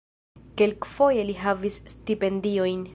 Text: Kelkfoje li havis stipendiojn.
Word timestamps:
Kelkfoje 0.61 1.27
li 1.29 1.37
havis 1.43 1.79
stipendiojn. 1.95 2.87